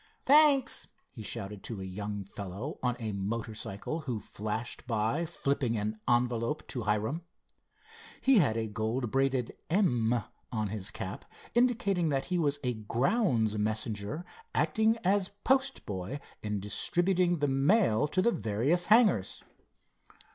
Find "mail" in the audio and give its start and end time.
17.47-18.07